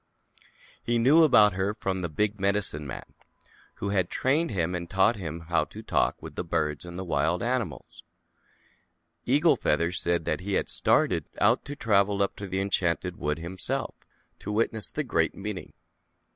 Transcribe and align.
He 0.81 0.97
knew 0.97 1.11
ZAUBERLINDA, 1.11 1.13
THE 1.13 1.13
WISE 1.13 1.21
WITCH. 1.21 1.29
205 1.29 1.29
about 1.29 1.53
her 1.57 1.73
from 1.75 2.01
the 2.01 2.09
Big 2.09 2.39
Medicine 2.39 2.87
Man, 2.87 3.13
who 3.75 3.89
had 3.89 4.09
trained 4.09 4.49
him, 4.49 4.73
and 4.73 4.89
taught 4.89 5.15
him 5.17 5.39
how 5.41 5.63
to 5.65 5.83
talk 5.83 6.19
with 6.19 6.33
the 6.33 6.43
birds 6.43 6.85
and 6.85 6.99
wild 7.07 7.43
ani 7.43 7.65
mals. 7.65 8.01
Eagle 9.27 9.55
Feather 9.57 9.91
said 9.91 10.27
he 10.39 10.53
had 10.53 10.69
started 10.69 11.25
out 11.39 11.63
to 11.65 11.75
travel 11.75 12.23
up 12.23 12.35
to 12.37 12.47
the 12.47 12.59
Enchanted 12.59 13.17
Wood 13.17 13.37
himself 13.37 13.93
to 14.39 14.51
witness 14.51 14.89
the 14.89 15.03
Great 15.03 15.35
Meeting. 15.35 15.71